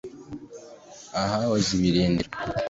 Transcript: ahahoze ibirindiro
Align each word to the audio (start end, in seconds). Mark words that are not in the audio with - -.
ahahoze 1.21 1.69
ibirindiro 1.77 2.29